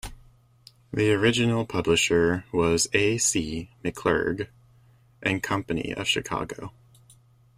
The 0.91 1.13
original 1.13 1.63
publisher 1.63 2.43
was 2.51 2.87
A. 2.91 3.19
C. 3.19 3.69
McClurg 3.83 4.49
and 5.21 5.43
Company 5.43 5.93
of 5.93 6.07
Chicago. 6.07 6.71